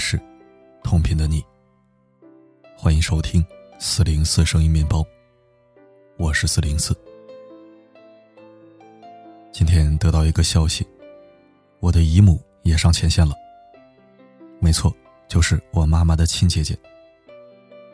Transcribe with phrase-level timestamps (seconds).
[0.00, 0.18] 城市，
[0.82, 1.44] 同频的你。
[2.74, 3.44] 欢迎收听
[3.78, 5.04] 四零四声音面包，
[6.16, 6.96] 我是四零四。
[9.52, 10.88] 今天得到一个消息，
[11.80, 13.34] 我的姨母也上前线了。
[14.58, 14.90] 没错，
[15.28, 16.74] 就是我妈妈的亲姐姐。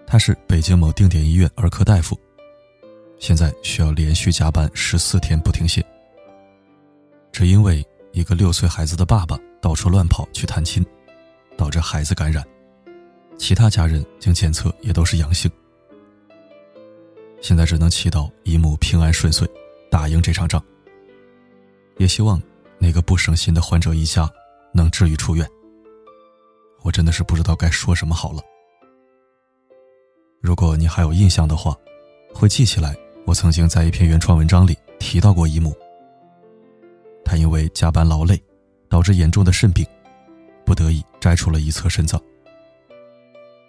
[0.06, 2.16] 她是北京某定点医院儿科大夫，
[3.18, 5.84] 现在需要连续加班十四天不停歇，
[7.32, 10.86] 只因为一个六岁孩子的爸爸到处乱跑去探亲，
[11.56, 12.44] 导致孩子感染，
[13.38, 15.50] 其他家人经检测也都是阳性。
[17.40, 19.48] 现在只能祈祷姨母平安顺遂，
[19.90, 20.62] 打赢这场仗。
[21.98, 22.40] 也希望
[22.78, 24.30] 那个不省心的患者一家
[24.72, 25.46] 能治愈出院。
[26.82, 28.40] 我真的是不知道该说什么好了。
[30.40, 31.76] 如果你还有印象的话，
[32.34, 32.94] 会记起来
[33.26, 35.74] 我曾经在一篇原创文章里提到过姨母。
[37.24, 38.40] 她因为加班劳累，
[38.88, 39.84] 导致严重的肾病，
[40.76, 42.22] 得已摘除了一侧肾脏。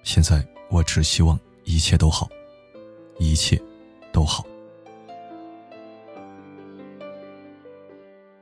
[0.04, 2.30] 现在我只希望一切都好，
[3.18, 3.60] 一切
[4.12, 4.46] 都好。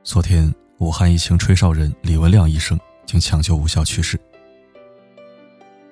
[0.02, 4.20] 昨天，武汉疫情吹哨人李文亮医生经抢救无效去世。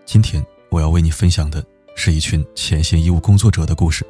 [0.05, 1.65] 今天我要为你分享的
[1.97, 4.07] 是一群前线医务工作者的故事。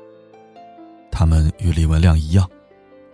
[1.10, 2.50] 他们与李文亮一样，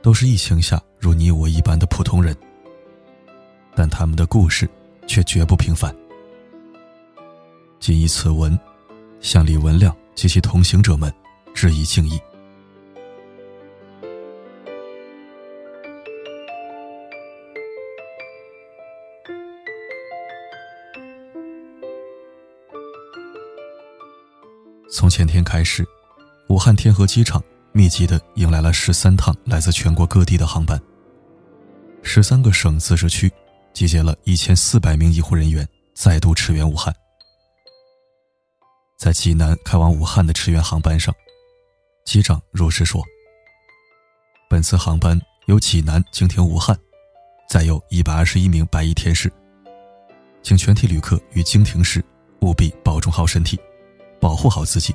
[0.02, 2.34] 都是疫情下如你我一般的普通人，
[3.76, 4.68] 但他们的故事
[5.10, 5.92] 却绝不平凡。
[7.80, 8.56] 谨以此文，
[9.20, 11.12] 向李文亮及其同行者们
[11.52, 12.16] 致以敬意。
[24.88, 25.84] 从前天开始，
[26.46, 30.80] 武汉天河机场密集的迎来了十三趟来自全国各地的航班。
[32.04, 33.28] 十三个省自治区
[33.72, 36.94] 集结了一千四百名医护人员，再度驰援武汉。
[38.98, 41.14] 在济南开往武汉的驰援航班上，
[42.04, 43.02] 机长如实说
[44.50, 46.78] ：“本次航班由济南经停武汉，
[47.48, 49.32] 载有一百二十一名白衣天使，
[50.42, 52.04] 请全体旅客于经停时
[52.42, 53.58] 务必保重好身体。”
[54.20, 54.94] 保护好自己。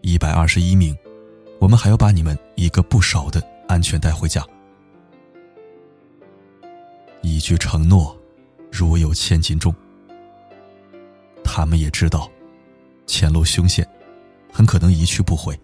[0.00, 0.96] 一百二十一名，
[1.60, 4.42] 我们还要把你们一个不少的安全带回家。
[7.24, 8.14] 一句承诺，
[8.70, 9.74] 如有千斤重。
[11.42, 12.30] 他们也知道，
[13.06, 13.88] 前路凶险，
[14.52, 15.58] 很可能一去不回。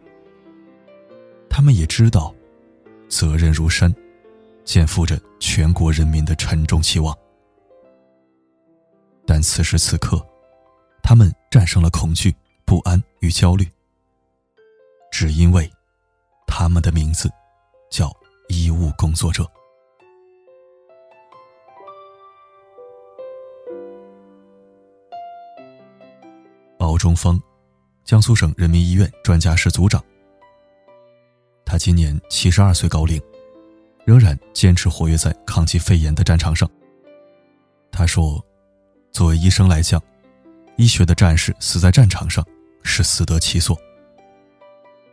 [1.50, 2.34] 他们也知道，
[3.10, 3.94] 责任如山，
[4.64, 7.14] 肩负着全国人民的沉重期望。
[9.26, 10.26] 但此时此刻，
[11.02, 12.34] 他们战胜了恐惧。
[12.64, 13.68] 不安与焦虑，
[15.10, 15.68] 只因为
[16.46, 17.28] 他们的名字
[17.90, 18.12] 叫
[18.48, 19.44] 医务工作者。
[27.00, 27.40] 中峰，
[28.04, 30.04] 江苏省人民医院专家室组长。
[31.64, 33.20] 他今年七十二岁高龄，
[34.04, 36.68] 仍然坚持活跃在抗击肺炎的战场上。
[37.90, 38.44] 他说
[39.12, 40.00] ：“作为医生来讲，
[40.76, 42.46] 医学的战士死在战场上。”
[42.82, 43.78] 是死得其所。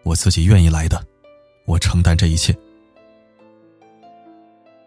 [0.03, 1.05] 我自己愿意来的，
[1.65, 2.57] 我承担这一切。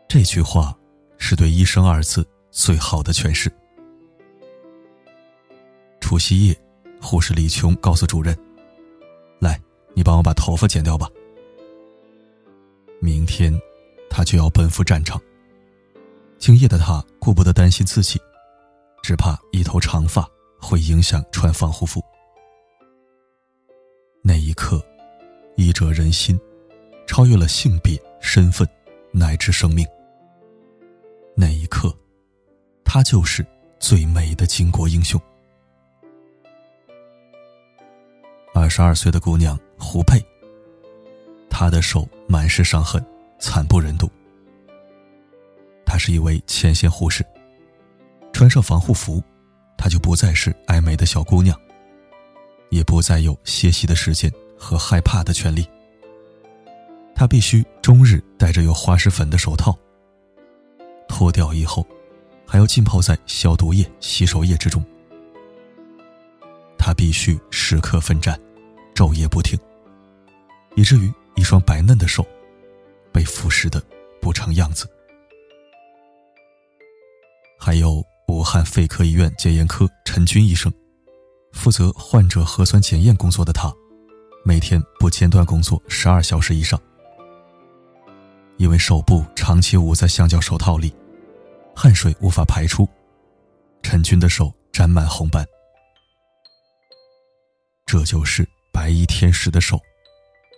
[0.08, 0.74] 这句话
[1.18, 3.52] 是对“医生”二字最好的诠释。
[6.00, 6.58] 除夕夜，
[7.00, 8.36] 护士李琼告诉主任
[9.40, 9.60] ：“来，
[9.94, 11.08] 你帮我把头发剪掉吧。”
[13.00, 13.52] 明天，
[14.10, 15.20] 他就要奔赴战场。
[16.38, 18.20] 敬业的他顾不得担心自己，
[19.02, 20.28] 只怕一头长发
[20.58, 22.00] 会影响穿防护服。
[24.22, 24.82] 那一刻，
[25.56, 26.38] 医者仁心，
[27.06, 28.68] 超越了性别、身份，
[29.12, 29.86] 乃至生命。
[31.34, 31.94] 那一刻，
[32.84, 33.44] 他就是
[33.78, 35.18] 最美的巾帼英雄。
[38.70, 40.24] 十二岁的姑娘胡佩，
[41.50, 43.04] 她的手满是伤痕，
[43.38, 44.08] 惨不忍睹。
[45.84, 47.26] 她是一位前线护士，
[48.32, 49.20] 穿上防护服，
[49.76, 51.58] 她就不再是爱美的小姑娘。
[52.70, 55.66] 也不再有歇息的时间和害怕的权利。
[57.16, 59.76] 他必须终日戴着有花石粉的手套，
[61.08, 61.84] 脱掉以后，
[62.46, 64.84] 还要浸泡在消毒液、洗手液之中。
[66.78, 68.40] 他必须时刻奋战，
[69.00, 69.58] 昼夜不停，
[70.76, 72.22] 以至于一双白嫩的手
[73.10, 73.82] 被腐蚀的
[74.20, 74.86] 不成样子。
[77.58, 80.70] 还有武汉肺科医院检验科陈军医生。
[81.52, 83.72] 负责患者核酸检验工作的他，
[84.44, 86.78] 每天不间断工作十二小时以上。
[88.58, 90.94] 因为手部长期捂在橡胶手套里，
[91.74, 92.86] 汗水无法排出，
[93.82, 95.42] 陈军的手沾满红斑。
[97.86, 98.46] 这就是
[98.80, 99.78] 白衣天使的手，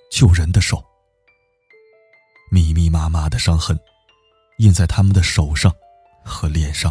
[0.08, 0.80] 救人的手。
[2.52, 3.76] 密密麻麻的伤痕，
[4.58, 5.74] 印在他们的手上
[6.24, 6.88] 和脸上。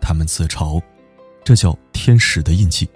[0.00, 0.82] 他们自嘲，
[1.44, 2.88] 这叫天使的印记。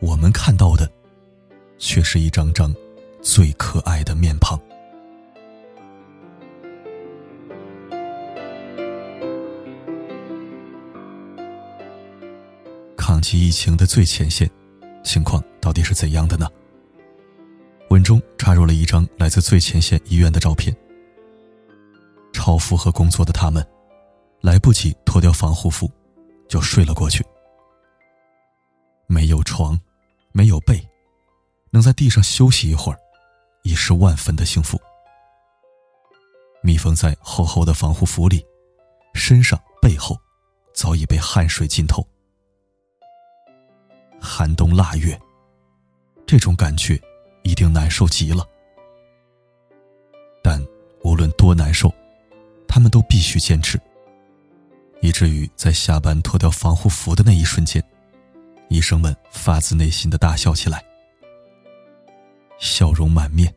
[0.00, 0.90] 我们看到的，
[1.76, 2.74] 却是一张张
[3.20, 4.58] 最可爱的面庞。
[12.96, 14.50] 抗击疫情的最前线，
[15.08, 16.46] 情况到底是怎样的呢？
[17.88, 20.76] 文中插入了一张来自最前线医院的照片。
[22.30, 23.66] 超负荷工作的他们，
[24.42, 25.90] 来不及脱掉防护服，
[26.46, 27.24] 就睡了过去。
[29.06, 29.80] 没有床，
[30.30, 30.86] 没有被，
[31.70, 32.98] 能在地上休息一会儿，
[33.62, 34.78] 已是万分的幸福。
[36.62, 38.44] 密封在厚厚的防护服里，
[39.14, 40.14] 身上、背后
[40.74, 42.06] 早已被汗水浸透。
[44.20, 45.18] 寒冬腊月，
[46.26, 47.00] 这种感觉
[47.42, 48.46] 一定难受极了。
[50.42, 50.64] 但
[51.02, 51.92] 无论多难受，
[52.66, 53.80] 他们都必须坚持，
[55.00, 57.82] 以至于在下班脱掉防护服的那一瞬间，
[58.68, 60.84] 医生们发自内心的大笑起来，
[62.58, 63.54] 笑容满面，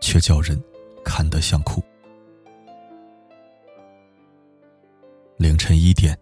[0.00, 0.62] 却叫人
[1.04, 1.82] 看得想哭。
[5.36, 6.18] 凌晨一点。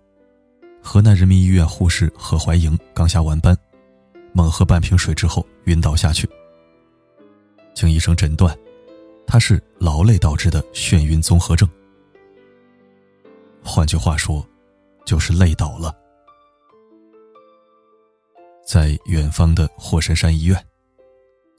[0.90, 3.54] 河南人民医院护士何怀莹刚下完班，
[4.32, 6.26] 猛喝半瓶水之后晕倒下去。
[7.74, 8.58] 经医生诊断，
[9.26, 11.68] 她是劳累导致的眩晕综合症。
[13.62, 14.42] 换句话说，
[15.04, 15.94] 就是累倒了。
[18.66, 20.58] 在远方的火神山医院，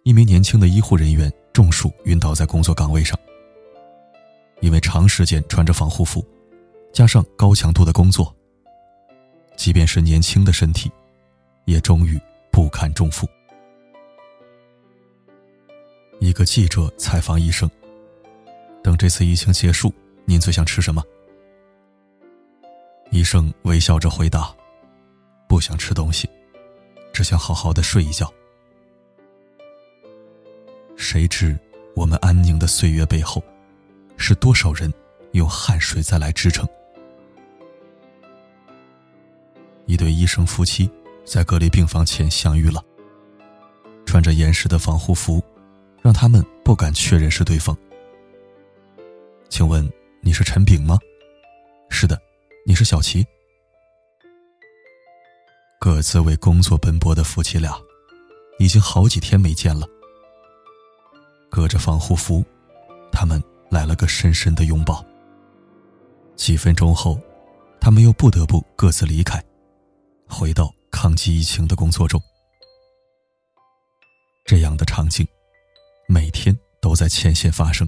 [0.05, 3.15] 一名年轻的医护人员中暑晕倒在工作岗位上。
[4.59, 6.25] 因为长时间穿着防护服，
[6.91, 8.35] 加上高强度的工作。
[9.59, 10.89] 即便是年轻的身体，
[11.65, 12.17] 也终于
[12.49, 13.27] 不堪重负。
[16.21, 17.69] 一个记者采访医生
[18.81, 21.03] ：“等这次疫情结束，您最想吃什么？”
[23.11, 24.55] 医生微笑着回答
[25.45, 26.29] ：“不想吃东西，
[27.11, 28.33] 只想好好的睡一觉。”
[30.95, 31.59] 谁知
[31.97, 33.43] 我们安宁的岁月背后，
[34.15, 34.93] 是多少人
[35.33, 36.65] 用汗水再来支撑？
[39.99, 40.89] 对医生夫妻
[41.25, 42.81] 在隔离病房前相遇了。
[44.05, 45.43] 穿着严实的防护服，
[46.01, 47.77] 让他们不敢确认是对方。
[49.49, 49.87] 请问
[50.21, 50.97] 你是陈炳吗？
[51.89, 52.17] 是的，
[52.65, 53.27] 你是小齐。
[55.79, 57.77] 各自为工作奔波的夫妻俩，
[58.57, 59.85] 已经好几天没见了。
[61.49, 62.41] 隔着防护服，
[63.11, 65.03] 他们来了个深深的拥抱。
[66.35, 67.19] 几分钟后，
[67.81, 69.43] 他们又不得不各自离开。
[70.29, 72.21] 回到抗击疫情的工作中，
[74.45, 75.27] 这样的场景
[76.07, 77.87] 每天都在前线发生。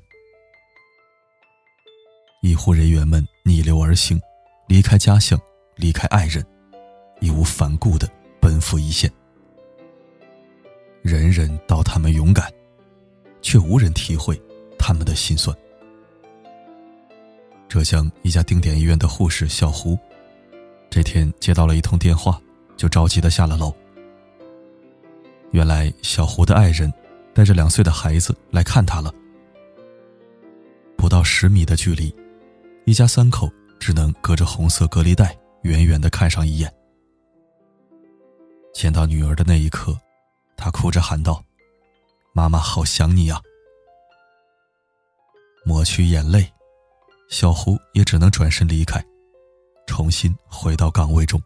[2.41, 4.19] 医护人员们逆流而行，
[4.67, 5.39] 离开家乡，
[5.75, 6.43] 离开爱人，
[7.21, 8.09] 义无反顾的
[8.41, 9.09] 奔赴一线。
[11.03, 12.51] 人人道他们勇敢，
[13.41, 14.41] 却无人体会
[14.79, 15.55] 他们的心酸。
[17.69, 19.97] 浙江一家定点医院的护士小胡。
[20.91, 22.39] 这天接到了一通电话，
[22.75, 23.73] 就着急的下了楼。
[25.51, 26.93] 原来小胡的爱人
[27.33, 29.11] 带着两岁的孩子来看他了。
[30.97, 32.13] 不到十米的距离，
[32.85, 36.71] 一家三口只能隔着红色隔离带远远的看上一眼。
[38.73, 39.97] 见到女儿的那一刻，
[40.57, 41.41] 他哭着喊道
[42.33, 43.41] ：“妈妈好想你呀！”
[45.63, 46.51] 抹去眼泪，
[47.29, 49.01] 小胡也只能转身离开。
[49.85, 51.41] 重新回到岗位中。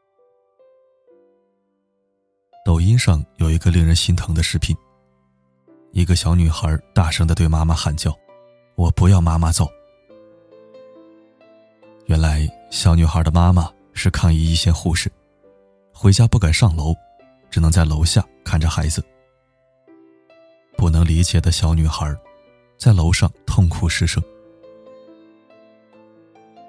[2.63, 4.75] 抖音上有一个令人心疼的视频，
[5.91, 8.15] 一个小女孩大声的对妈妈喊叫
[8.75, 9.67] ：“我不要妈妈走。”
[12.07, 15.11] 原来，小女孩的妈妈是抗疫一线护士，
[15.93, 16.93] 回家不敢上楼，
[17.51, 19.03] 只能在楼下看着孩子。
[20.75, 22.15] 不能理解的小女孩，
[22.77, 24.21] 在楼上痛哭失声，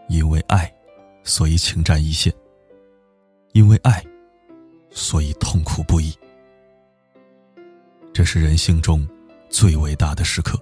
[0.08, 0.70] 因为爱。
[1.26, 2.32] 所以，请战一线。
[3.52, 4.02] 因为爱，
[4.90, 6.14] 所以痛苦不已。
[8.12, 9.06] 这是人性中
[9.50, 10.58] 最伟大的时刻。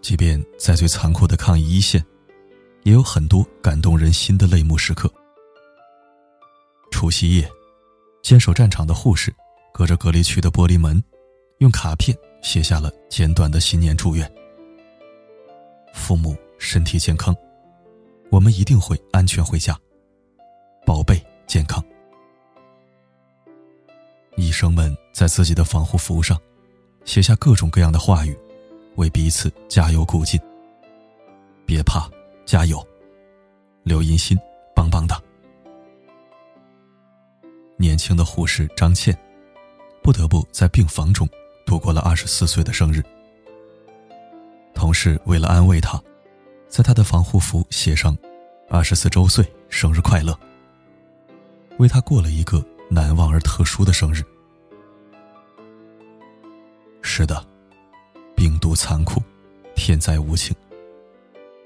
[0.00, 2.02] 即便在最残酷的抗疫一线，
[2.84, 5.12] 也有很多感动人心的泪目时刻。
[6.90, 7.50] 除夕夜，
[8.22, 9.34] 坚守战场的护士
[9.72, 11.02] 隔着隔离区的玻璃门，
[11.58, 14.30] 用卡片写下了简短的新年祝愿：
[15.92, 17.36] 父母身体健康。
[18.30, 19.78] 我们一定会安全回家，
[20.84, 21.82] 宝贝健康。
[24.36, 26.38] 医生们在自己的防护服上
[27.04, 28.38] 写下各种各样的话语，
[28.96, 30.38] 为彼此加油鼓劲。
[31.66, 32.08] 别怕，
[32.46, 32.86] 加油！
[33.82, 34.38] 刘银心，
[34.74, 35.20] 棒棒的。
[37.76, 39.16] 年轻的护士张倩，
[40.02, 41.28] 不得不在病房中
[41.64, 43.02] 度过了二十四岁的生日。
[44.74, 46.00] 同事为了安慰她，
[46.68, 48.16] 在他的防护服写上
[48.68, 50.38] “二十四周岁生日快乐”，
[51.78, 54.22] 为他过了一个难忘而特殊的生日。
[57.02, 57.44] 是的，
[58.36, 59.20] 病毒残酷，
[59.74, 60.54] 天灾无情。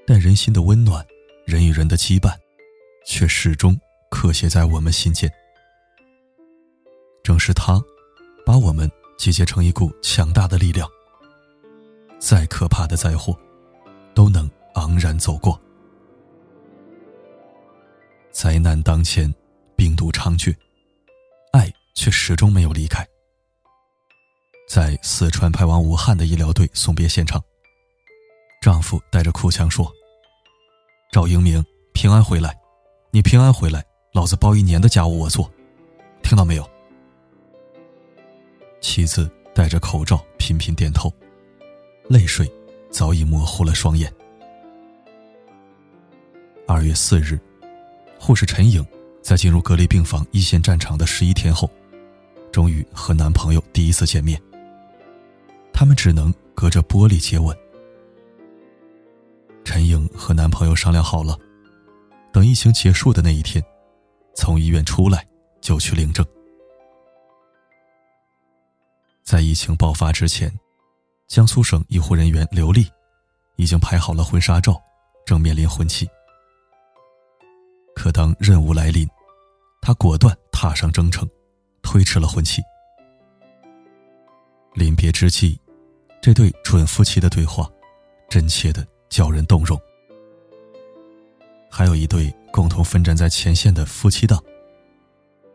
[0.07, 1.05] 但人心的温暖，
[1.45, 2.33] 人与人的羁绊，
[3.05, 3.79] 却始终
[4.09, 5.31] 刻写在我们心间。
[7.21, 7.81] 正是他，
[8.45, 10.87] 把我们集结成一股强大的力量。
[12.19, 13.37] 再可怕的灾祸，
[14.13, 15.59] 都能昂然走过。
[18.31, 19.31] 灾难当前，
[19.75, 20.55] 病毒猖獗，
[21.51, 23.07] 爱却始终没有离开。
[24.67, 27.41] 在四川派往武汉的医疗队送别现场。
[28.61, 29.91] 丈夫带着哭腔说
[31.11, 31.63] ：“赵英明，
[31.93, 32.57] 平安回来，
[33.11, 35.51] 你平安回来，老子包一年的家务我做，
[36.23, 36.67] 听到没有？”
[38.81, 41.11] 妻子戴着口罩频频点头，
[42.09, 42.51] 泪水
[42.89, 44.11] 早已模糊了双眼。
[46.73, 47.39] 二月四日，
[48.19, 48.83] 护士陈颖
[49.21, 51.69] 在进入隔离病房一线战场的十一天后，
[52.51, 54.41] 终于和男朋友第一次见面。
[55.71, 57.55] 他们只能隔着玻璃接吻。
[59.63, 61.37] 陈颖和男朋友商量好了，
[62.31, 63.63] 等疫情结束的那一天，
[64.35, 65.23] 从医院出来
[65.61, 66.25] 就去领证。
[69.21, 70.51] 在疫情爆发之前，
[71.27, 72.87] 江苏省医护人员刘丽
[73.57, 74.81] 已经拍好了婚纱照，
[75.23, 76.09] 正面临婚期。
[77.95, 79.07] 可当任务来临，
[79.81, 81.27] 他果断踏上征程，
[81.81, 82.61] 推迟了婚期。
[84.73, 85.59] 临别之际，
[86.21, 87.69] 这对准夫妻的对话，
[88.29, 88.85] 真切的。
[89.13, 89.79] 叫人动容。
[91.69, 94.43] 还有一对共同奋战在前线的夫妻档。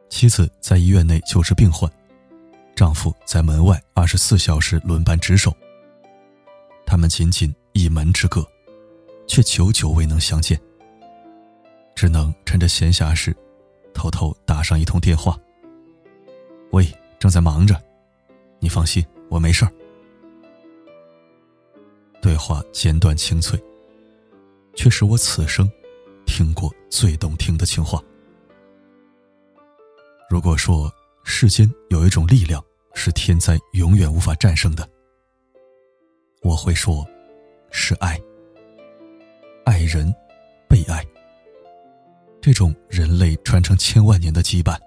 [0.09, 1.91] 妻子在医院内救治病患，
[2.77, 5.53] 丈夫在门外二十四小时轮班值守。
[6.87, 8.47] 他们仅仅一门之隔，
[9.27, 10.57] 却久久未能相见。
[11.99, 13.37] 只能趁着闲暇时，
[13.93, 15.37] 偷偷打上一通电话。
[16.71, 16.87] 喂，
[17.19, 17.75] 正在忙着，
[18.61, 19.73] 你放心，我没事儿。
[22.23, 23.61] 对话简短清脆，
[24.77, 25.69] 却是我此生
[26.25, 28.01] 听过最动听的情话。
[30.31, 30.89] 如果说
[31.25, 32.65] 世间有一种力量
[32.95, 34.89] 是天灾永远无法战胜的，
[36.43, 37.05] 我会说，
[37.73, 38.17] 是爱。
[39.65, 40.15] 爱人，
[40.69, 41.05] 被爱。
[42.41, 44.79] 这种人类传承千万年的羁绊，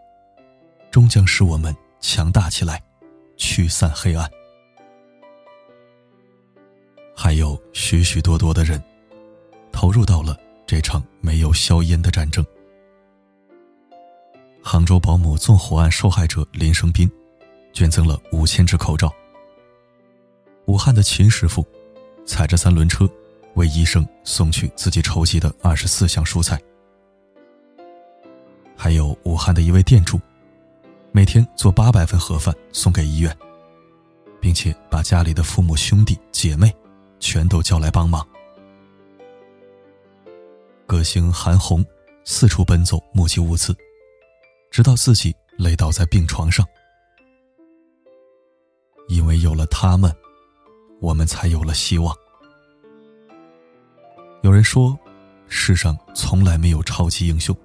[0.89, 2.81] 终将使我们强大起来，
[3.37, 4.29] 驱散黑暗。
[7.15, 8.81] 还有许许多多的人，
[9.71, 12.43] 投入到了这场没有硝烟的战争。
[14.63, 17.11] 杭州保姆纵火案受害者林生斌，
[17.73, 19.11] 捐赠了五千只口罩。
[20.65, 21.65] 武汉的秦师傅，
[22.25, 23.09] 踩着三轮车，
[23.55, 26.59] 为医生送去自己筹集的二十四箱蔬菜。
[28.83, 30.19] 还有武汉的一位店主，
[31.11, 33.37] 每天做八百份盒饭送给医院，
[34.39, 36.75] 并且把家里的父母、兄弟姐妹。
[37.19, 38.27] 全都叫来帮忙。
[40.87, 41.85] 歌星韩红
[42.23, 43.71] 四处奔走，募集物资，
[44.71, 46.65] 直到自己累倒在病床上。
[49.09, 50.11] 因为有了他们，
[50.99, 52.17] 我们才有了希望。
[54.41, 54.97] 有人说，
[55.47, 57.55] 世上从来没有超级英雄，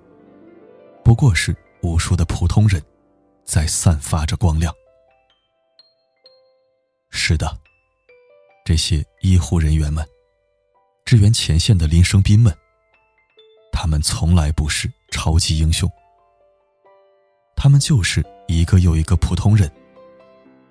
[1.06, 2.82] 不过是无数的普通人，
[3.44, 4.74] 在散发着光亮。
[7.10, 7.56] 是的。
[8.64, 10.04] 这些医护人员们，
[11.04, 12.52] 支援前线的林生斌们，
[13.70, 15.88] 他们从来不是超级英雄，
[17.54, 19.70] 他们就是一个又一个普通人，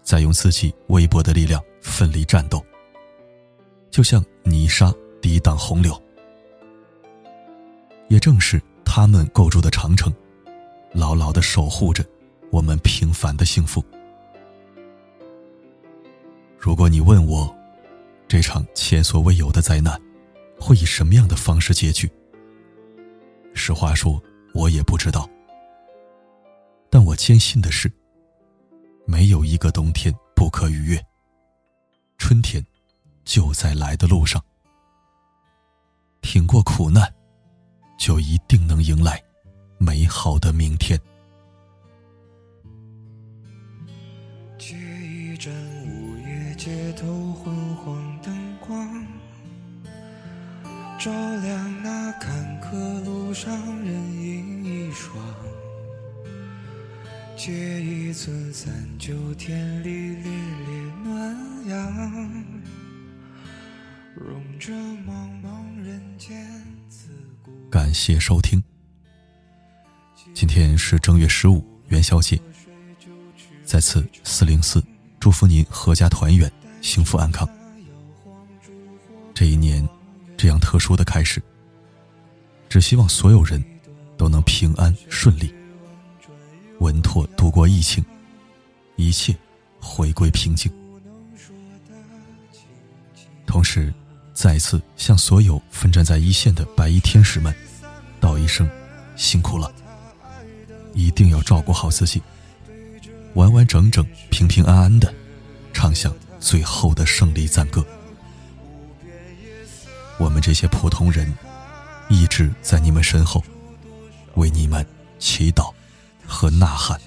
[0.01, 2.61] 在用自己微薄的力量奋力战斗，
[3.89, 5.97] 就像泥沙抵挡洪流。
[8.09, 10.13] 也正是他们构筑的长城，
[10.95, 12.03] 牢牢的守护着
[12.51, 13.83] 我们平凡的幸福。
[16.57, 17.53] 如果你问我，
[18.29, 20.01] 这场前所未有的灾难，
[20.57, 22.09] 会以什么样的方式结局？
[23.53, 24.21] 实话说，
[24.53, 25.29] 我也不知道。
[26.89, 27.91] 但我坚信的是，
[29.05, 31.05] 没有一个冬天不可逾越。
[32.17, 32.65] 春天，
[33.25, 34.41] 就在来的路上。
[36.21, 37.13] 挺过苦难，
[37.99, 39.21] 就一定能迎来
[39.77, 40.99] 美好的明天。
[44.57, 45.53] 借一盏
[45.85, 49.05] 午夜街头昏黄灯光，
[50.97, 53.53] 照亮那坎坷路上
[53.83, 55.15] 人影一双。
[57.37, 62.33] 借一寸三九天里烈烈暖阳，
[64.15, 66.47] 融着茫茫人间
[66.89, 67.09] 自
[67.43, 67.51] 古。
[67.69, 68.63] 感谢收听。
[70.35, 72.37] 今天是正月十五元宵节，
[73.63, 74.83] 在此四零四
[75.17, 76.51] 祝福您阖家团圆，
[76.81, 77.47] 幸福安康。
[79.33, 79.87] 这一年
[80.35, 81.41] 这样特殊的开始，
[82.67, 83.63] 只希望所有人
[84.17, 85.55] 都能平安顺利。
[86.79, 88.03] 稳妥度过疫情，
[88.97, 89.33] 一切
[89.79, 90.69] 回归平静。
[93.47, 93.93] 同时，
[94.33, 97.55] 再次向所有奋战在一线的白衣天使们
[98.19, 98.69] 道一声
[99.15, 99.71] 辛苦了！
[100.95, 102.19] 一定要照顾好自己，
[103.35, 105.13] 完完整整、平平安安的
[105.71, 107.85] 唱响最后的胜利赞歌。
[110.17, 111.31] 我们这些普通人
[112.09, 113.43] 一直在你们身后，
[114.33, 114.83] 为你们
[115.19, 115.71] 祈祷。
[116.27, 116.99] 和呐喊。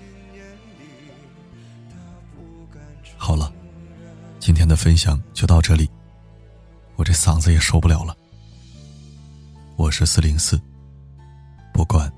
[3.17, 3.53] 好了，
[4.39, 5.91] 今天的分享就到这里，
[6.95, 8.17] 我这嗓子也受不了了。
[9.75, 10.57] 我是四零四，
[11.75, 12.09] 不管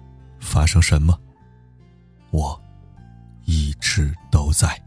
[0.41, 1.19] 发生什么，
[2.31, 2.61] 我
[3.45, 4.81] 一直都在。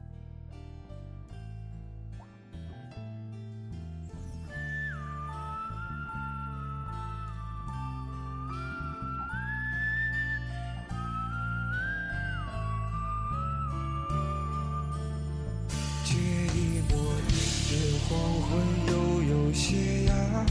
[18.10, 20.46] 黄昏悠悠斜阳，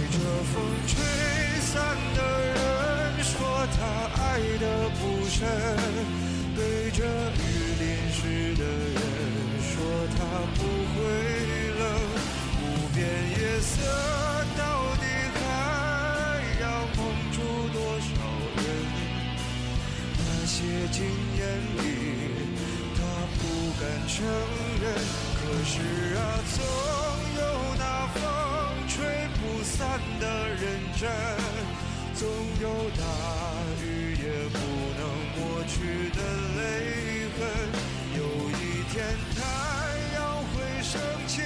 [0.00, 0.54] 被着风
[0.86, 0.96] 吹
[1.60, 1.76] 散
[2.16, 3.36] 的人说
[3.76, 3.78] 他
[4.22, 4.64] 爱的
[4.98, 5.38] 不深。
[6.56, 6.58] 被
[6.90, 7.38] 着雨
[7.78, 8.18] 淋湿
[8.56, 8.96] 的人
[9.60, 9.70] 说
[10.16, 10.18] 他
[10.56, 10.96] 不会
[11.78, 11.82] 冷，
[12.62, 12.98] 无边
[13.30, 13.72] 夜色
[14.56, 14.60] 到
[14.96, 15.38] 底还
[16.62, 16.64] 要
[16.96, 16.98] 蒙
[17.30, 17.36] 住
[17.74, 18.08] 多少
[18.56, 18.64] 人？
[20.16, 20.56] 那些
[20.90, 20.98] 经
[21.36, 21.40] 验
[21.76, 21.78] 里
[22.96, 22.98] 他
[23.36, 23.40] 不
[23.78, 24.16] 敢承
[24.80, 24.84] 认，
[25.36, 25.72] 可是
[26.16, 26.18] 啊，
[26.56, 26.58] 总
[27.36, 27.40] 有
[27.78, 27.82] 那
[28.14, 28.16] 风
[29.80, 30.26] 散的
[30.60, 30.62] 认
[31.00, 31.08] 真，
[32.14, 32.28] 总
[32.60, 33.02] 有大
[33.82, 34.58] 雨也不
[34.98, 35.00] 能。
[35.32, 35.74] 抹去
[36.10, 36.18] 的
[36.56, 36.60] 泪
[37.38, 37.40] 痕，
[38.14, 38.60] 有一
[38.92, 38.94] 天
[39.34, 39.38] 太
[40.14, 40.18] 阳
[40.52, 41.40] 会升起，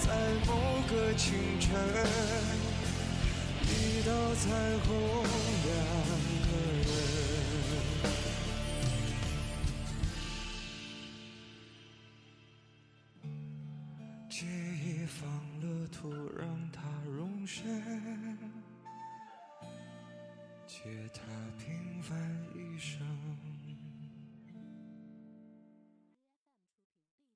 [0.00, 0.06] 在
[0.46, 0.50] 某
[0.88, 1.26] 个清
[1.60, 1.68] 晨，
[3.64, 3.70] 一
[4.06, 4.48] 道彩
[4.86, 4.88] 虹，